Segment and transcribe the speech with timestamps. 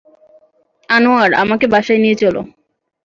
[0.89, 2.41] আনোয়ার, আমাকে বাসায় নিয়ে চলো।